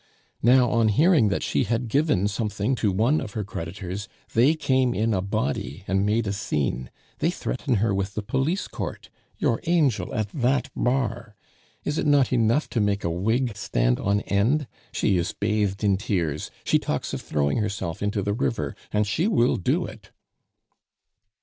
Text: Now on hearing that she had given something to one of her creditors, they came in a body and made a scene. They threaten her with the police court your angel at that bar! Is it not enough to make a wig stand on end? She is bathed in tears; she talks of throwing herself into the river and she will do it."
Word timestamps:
Now 0.41 0.67
on 0.71 0.87
hearing 0.87 1.27
that 1.27 1.43
she 1.43 1.65
had 1.65 1.87
given 1.87 2.27
something 2.27 2.73
to 2.73 2.91
one 2.91 3.21
of 3.21 3.33
her 3.33 3.43
creditors, 3.43 4.07
they 4.33 4.55
came 4.55 4.95
in 4.95 5.13
a 5.13 5.21
body 5.21 5.83
and 5.87 6.03
made 6.03 6.25
a 6.25 6.33
scene. 6.33 6.89
They 7.19 7.29
threaten 7.29 7.75
her 7.75 7.93
with 7.93 8.15
the 8.15 8.23
police 8.23 8.67
court 8.67 9.11
your 9.37 9.59
angel 9.67 10.11
at 10.15 10.29
that 10.29 10.71
bar! 10.75 11.35
Is 11.83 11.99
it 11.99 12.07
not 12.07 12.33
enough 12.33 12.67
to 12.69 12.81
make 12.81 13.03
a 13.03 13.11
wig 13.11 13.55
stand 13.55 13.99
on 13.99 14.21
end? 14.21 14.65
She 14.91 15.17
is 15.17 15.33
bathed 15.39 15.83
in 15.83 15.97
tears; 15.97 16.49
she 16.63 16.79
talks 16.79 17.13
of 17.13 17.21
throwing 17.21 17.57
herself 17.59 18.01
into 18.01 18.23
the 18.23 18.33
river 18.33 18.75
and 18.91 19.05
she 19.05 19.27
will 19.27 19.55
do 19.55 19.85
it." 19.85 20.09